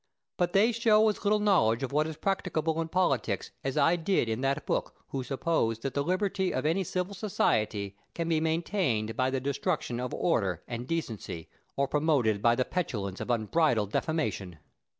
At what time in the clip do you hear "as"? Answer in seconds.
1.09-1.23, 3.63-3.77